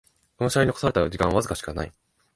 [0.39, 1.91] この試合に残された時間はわずかしかない